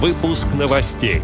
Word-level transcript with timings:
Выпуск 0.00 0.46
новостей. 0.56 1.22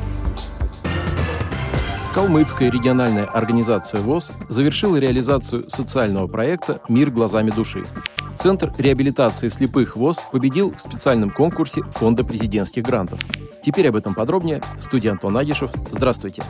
Калмыцкая 2.13 2.73
региональная 2.73 3.24
организация 3.24 4.00
ВОЗ 4.00 4.32
завершила 4.48 4.96
реализацию 4.96 5.70
социального 5.70 6.27
проекта 6.27 6.80
«Мир 6.88 7.10
глазами 7.10 7.52
души». 7.52 7.84
Центр 8.37 8.72
реабилитации 8.76 9.48
слепых 9.48 9.95
ВОЗ 9.95 10.24
победил 10.32 10.74
в 10.74 10.80
специальном 10.80 11.30
конкурсе 11.30 11.82
Фонда 11.82 12.24
президентских 12.24 12.82
грантов. 12.82 13.21
Теперь 13.64 13.87
об 13.87 13.95
этом 13.95 14.12
подробнее. 14.12 14.60
Студия 14.80 15.12
Антон 15.12 15.36
Агишев. 15.36 15.70
Здравствуйте. 15.93 16.43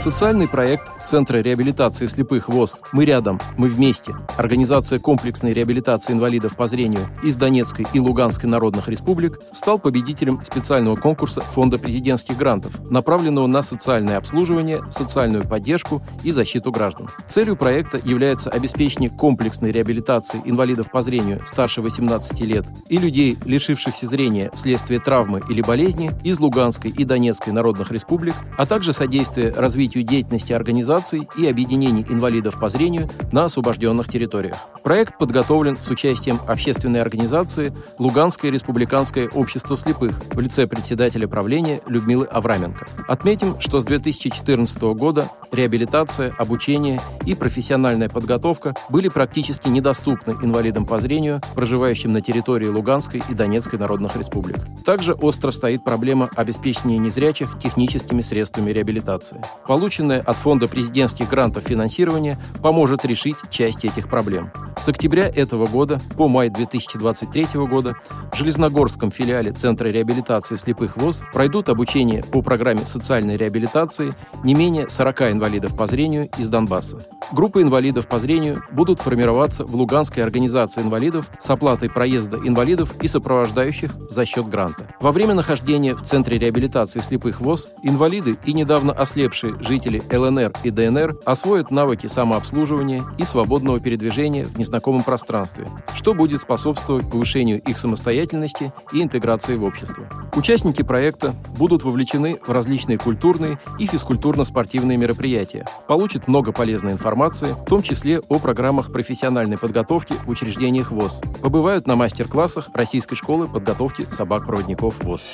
Социальный 0.00 0.48
проект 0.48 0.90
Центра 1.04 1.38
реабилитации 1.42 2.06
слепых 2.06 2.48
ВОЗ 2.48 2.80
«Мы 2.92 3.04
рядом, 3.04 3.38
мы 3.58 3.68
вместе» 3.68 4.14
Организация 4.38 4.98
комплексной 4.98 5.52
реабилитации 5.52 6.14
инвалидов 6.14 6.56
по 6.56 6.66
зрению 6.68 7.06
из 7.22 7.36
Донецкой 7.36 7.86
и 7.92 8.00
Луганской 8.00 8.48
народных 8.48 8.88
республик 8.88 9.38
стал 9.52 9.78
победителем 9.78 10.40
специального 10.42 10.96
конкурса 10.96 11.42
Фонда 11.42 11.76
президентских 11.76 12.38
грантов, 12.38 12.80
направленного 12.90 13.46
на 13.46 13.60
социальное 13.60 14.16
обслуживание, 14.16 14.82
социальную 14.90 15.46
поддержку 15.46 16.00
и 16.24 16.30
защиту 16.30 16.72
граждан. 16.72 17.10
Целью 17.28 17.56
проекта 17.56 18.00
является 18.02 18.48
обеспечение 18.48 19.10
комплексной 19.10 19.70
реабилитации 19.70 20.40
инвалидов 20.46 20.90
по 20.90 21.02
зрению 21.02 21.42
старше 21.46 21.82
18 21.82 22.40
лет 22.40 22.64
и 22.88 22.96
людей, 22.96 23.36
лишившихся 23.44 24.06
зрения 24.06 24.50
вследствие 24.54 24.98
травмы 24.98 25.42
или 25.50 25.60
болезни 25.60 26.10
из 26.24 26.38
Луганской 26.38 26.90
и 26.90 27.04
Донецкой 27.04 27.52
народных 27.52 27.92
республик, 27.92 28.34
а 28.56 28.64
также 28.64 28.94
содействие 28.94 29.50
развитию 29.50 29.89
развитию 29.90 30.04
деятельности 30.04 30.52
организаций 30.52 31.28
и 31.36 31.46
объединений 31.46 32.06
инвалидов 32.08 32.60
по 32.60 32.68
зрению 32.68 33.08
на 33.32 33.46
освобожденных 33.46 34.08
территориях. 34.08 34.56
Проект 34.84 35.18
подготовлен 35.18 35.78
с 35.80 35.88
участием 35.90 36.40
общественной 36.46 37.02
организации 37.02 37.72
Луганское 37.98 38.52
республиканское 38.52 39.28
общество 39.28 39.76
слепых 39.76 40.20
в 40.32 40.40
лице 40.40 40.66
председателя 40.66 41.26
правления 41.26 41.80
Людмилы 41.86 42.26
Авраменко. 42.26 42.86
Отметим, 43.08 43.60
что 43.60 43.80
с 43.80 43.84
2014 43.84 44.80
года 44.94 45.30
реабилитация, 45.52 46.32
обучение 46.38 47.00
и 47.26 47.34
профессиональная 47.34 48.08
подготовка 48.08 48.74
были 48.90 49.08
практически 49.08 49.68
недоступны 49.68 50.36
инвалидам 50.42 50.86
по 50.86 51.00
зрению, 51.00 51.40
проживающим 51.54 52.12
на 52.12 52.20
территории 52.20 52.68
Луганской 52.68 53.22
и 53.28 53.34
Донецкой 53.34 53.78
народных 53.78 54.16
республик. 54.16 54.58
Также 54.84 55.14
остро 55.14 55.50
стоит 55.50 55.82
проблема 55.82 56.30
обеспечения 56.36 56.98
незрячих 56.98 57.58
техническими 57.58 58.22
средствами 58.22 58.70
реабилитации. 58.70 59.42
Полученное 59.80 60.20
от 60.20 60.36
Фонда 60.36 60.68
президентских 60.68 61.30
грантов 61.30 61.64
финансирование 61.64 62.38
поможет 62.60 63.06
решить 63.06 63.36
часть 63.50 63.86
этих 63.86 64.10
проблем. 64.10 64.50
С 64.76 64.86
октября 64.90 65.26
этого 65.26 65.66
года 65.66 66.02
по 66.18 66.28
май 66.28 66.50
2023 66.50 67.46
года 67.66 67.94
в 68.30 68.36
Железногорском 68.36 69.10
филиале 69.10 69.52
Центра 69.52 69.88
реабилитации 69.88 70.56
слепых 70.56 70.98
ВОЗ 70.98 71.22
пройдут 71.32 71.70
обучение 71.70 72.22
по 72.22 72.42
программе 72.42 72.84
социальной 72.84 73.38
реабилитации 73.38 74.12
не 74.44 74.54
менее 74.54 74.90
40 74.90 75.32
инвалидов 75.32 75.74
по 75.74 75.86
зрению 75.86 76.28
из 76.36 76.50
Донбасса. 76.50 77.06
Группы 77.32 77.62
инвалидов 77.62 78.06
по 78.06 78.18
зрению 78.18 78.62
будут 78.72 79.00
формироваться 79.00 79.64
в 79.64 79.74
Луганской 79.74 80.22
организации 80.22 80.82
инвалидов 80.82 81.30
с 81.38 81.48
оплатой 81.48 81.88
проезда 81.88 82.38
инвалидов 82.38 82.94
и 83.02 83.08
сопровождающих 83.08 83.92
за 84.08 84.26
счет 84.26 84.48
гранта. 84.48 84.88
Во 85.00 85.12
время 85.12 85.34
нахождения 85.34 85.94
в 85.94 86.02
Центре 86.02 86.38
реабилитации 86.38 87.00
слепых 87.00 87.40
ВОЗ 87.40 87.70
инвалиды 87.82 88.36
и 88.44 88.52
недавно 88.52 88.92
ослепшие 88.92 89.54
жители 89.70 90.02
ЛНР 90.10 90.52
и 90.64 90.70
ДНР 90.70 91.18
освоят 91.24 91.70
навыки 91.70 92.08
самообслуживания 92.08 93.04
и 93.18 93.24
свободного 93.24 93.78
передвижения 93.78 94.46
в 94.46 94.58
незнакомом 94.58 95.04
пространстве, 95.04 95.68
что 95.94 96.12
будет 96.12 96.40
способствовать 96.40 97.08
повышению 97.08 97.60
их 97.60 97.78
самостоятельности 97.78 98.72
и 98.92 99.00
интеграции 99.00 99.54
в 99.54 99.62
общество. 99.62 100.08
Участники 100.34 100.82
проекта 100.82 101.36
будут 101.56 101.84
вовлечены 101.84 102.40
в 102.44 102.50
различные 102.50 102.98
культурные 102.98 103.60
и 103.78 103.86
физкультурно-спортивные 103.86 104.96
мероприятия, 104.96 105.68
получат 105.86 106.26
много 106.26 106.50
полезной 106.50 106.90
информации, 106.90 107.52
в 107.52 107.66
том 107.66 107.84
числе 107.84 108.18
о 108.18 108.40
программах 108.40 108.90
профессиональной 108.90 109.56
подготовки 109.56 110.14
в 110.24 110.30
учреждениях 110.30 110.90
ВОЗ, 110.90 111.20
побывают 111.40 111.86
на 111.86 111.94
мастер-классах 111.94 112.70
Российской 112.74 113.14
школы 113.14 113.46
подготовки 113.46 114.08
собак-проводников 114.10 115.00
ВОЗ. 115.04 115.28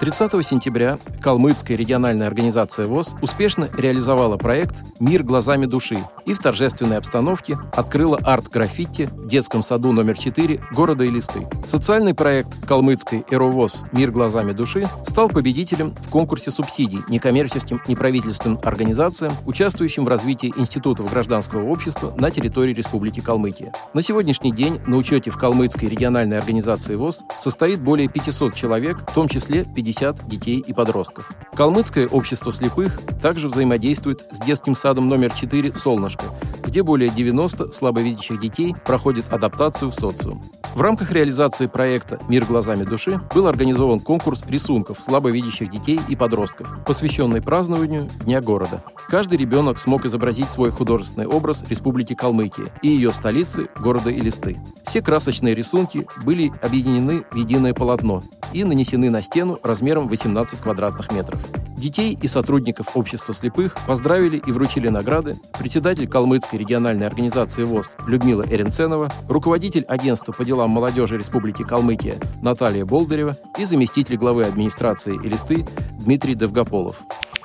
30 0.00 0.46
сентября 0.46 0.98
Калмыцкая 1.20 1.76
региональная 1.76 2.26
организация 2.26 2.86
ВОЗ 2.86 3.14
успешно 3.20 3.70
реализовала 3.76 4.36
проект 4.36 4.76
«Мир 4.98 5.22
глазами 5.22 5.66
души» 5.66 6.04
и 6.24 6.32
в 6.32 6.38
торжественной 6.38 6.96
обстановке 6.96 7.58
открыла 7.72 8.18
арт-граффити 8.22 9.06
в 9.06 9.28
детском 9.28 9.62
саду 9.62 9.92
номер 9.92 10.18
4 10.18 10.60
города 10.72 11.06
Элисты. 11.06 11.46
Социальный 11.64 12.14
проект 12.14 12.66
Калмыцкой 12.66 13.24
«Эровоз. 13.30 13.84
Мир 13.92 14.10
глазами 14.10 14.52
души» 14.52 14.88
стал 15.06 15.28
победителем 15.28 15.94
в 15.94 16.08
конкурсе 16.08 16.50
субсидий 16.50 17.00
некоммерческим 17.08 17.80
неправительственным 17.86 18.58
организациям, 18.62 19.34
участвующим 19.46 20.04
в 20.04 20.08
развитии 20.08 20.52
институтов 20.56 21.10
гражданского 21.10 21.68
общества 21.70 22.14
на 22.16 22.30
территории 22.30 22.72
Республики 22.72 23.20
Калмыкия. 23.20 23.72
На 23.94 24.02
сегодняшний 24.02 24.52
день 24.52 24.80
на 24.86 24.96
учете 24.96 25.30
в 25.30 25.36
Калмыцкой 25.36 25.88
региональной 25.88 26.38
организации 26.38 26.96
ВОЗ 26.96 27.22
состоит 27.38 27.80
более 27.82 28.08
500 28.08 28.54
человек, 28.54 28.98
в 29.08 29.14
том 29.14 29.28
числе 29.28 29.64
50 29.64 29.90
50 30.00 30.28
детей 30.28 30.64
и 30.66 30.72
подростков. 30.72 31.09
Калмыцкое 31.54 32.08
общество 32.08 32.52
слепых 32.52 33.00
также 33.20 33.48
взаимодействует 33.48 34.26
с 34.30 34.40
детским 34.40 34.74
садом 34.74 35.08
номер 35.08 35.32
4 35.32 35.74
«Солнышко», 35.74 36.26
где 36.62 36.82
более 36.82 37.10
90 37.10 37.72
слабовидящих 37.72 38.40
детей 38.40 38.74
проходят 38.84 39.32
адаптацию 39.32 39.90
в 39.90 39.94
социум. 39.94 40.50
В 40.74 40.80
рамках 40.82 41.10
реализации 41.10 41.66
проекта 41.66 42.20
«Мир 42.28 42.44
глазами 42.44 42.84
души» 42.84 43.20
был 43.34 43.48
организован 43.48 43.98
конкурс 43.98 44.44
рисунков 44.46 45.00
слабовидящих 45.02 45.70
детей 45.70 46.00
и 46.08 46.14
подростков, 46.14 46.68
посвященный 46.86 47.42
празднованию 47.42 48.08
Дня 48.24 48.40
города. 48.40 48.82
Каждый 49.08 49.38
ребенок 49.38 49.80
смог 49.80 50.04
изобразить 50.04 50.50
свой 50.50 50.70
художественный 50.70 51.26
образ 51.26 51.64
Республики 51.68 52.14
Калмыкия 52.14 52.66
и 52.82 52.88
ее 52.88 53.12
столицы, 53.12 53.68
города 53.76 54.10
Илисты. 54.10 54.58
Все 54.86 55.02
красочные 55.02 55.54
рисунки 55.54 56.06
были 56.24 56.52
объединены 56.62 57.24
в 57.30 57.34
единое 57.34 57.74
полотно 57.74 58.22
и 58.52 58.62
нанесены 58.62 59.10
на 59.10 59.22
стену 59.22 59.58
размером 59.62 60.06
18 60.06 60.60
квадратных 60.60 61.10
метров. 61.10 61.40
Детей 61.80 62.18
и 62.20 62.28
сотрудников 62.28 62.94
общества 62.94 63.32
слепых 63.32 63.74
поздравили 63.86 64.36
и 64.36 64.52
вручили 64.52 64.88
награды 64.88 65.40
председатель 65.58 66.06
Калмыцкой 66.06 66.58
региональной 66.58 67.06
организации 67.06 67.64
ВОЗ 67.64 67.96
Людмила 68.06 68.42
Эренценова, 68.42 69.10
руководитель 69.28 69.84
агентства 69.84 70.32
по 70.32 70.44
делам 70.44 70.68
молодежи 70.68 71.16
Республики 71.16 71.62
Калмыкия 71.62 72.20
Наталья 72.42 72.84
Болдырева 72.84 73.38
и 73.56 73.64
заместитель 73.64 74.18
главы 74.18 74.44
администрации 74.44 75.16
Элисты 75.16 75.66
Дмитрий 75.92 76.34
Довгополов. 76.34 76.96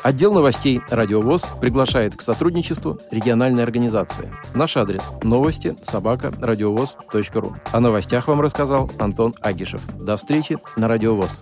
Отдел 0.04 0.34
новостей 0.34 0.82
«Радиовоз» 0.90 1.50
приглашает 1.62 2.18
к 2.18 2.22
сотрудничеству 2.22 3.00
региональной 3.12 3.64
организации. 3.64 4.34
Наш 4.54 4.76
адрес– 4.76 5.14
новости 5.24 5.78
собака 5.82 6.34
радиовоз.ру. 6.42 7.56
О 7.72 7.80
новостях 7.80 8.28
вам 8.28 8.42
рассказал 8.42 8.92
Антон 9.00 9.34
Агишев. 9.40 9.82
До 9.98 10.18
встречи 10.18 10.58
на 10.76 10.90
«Радиовоз». 10.90 11.42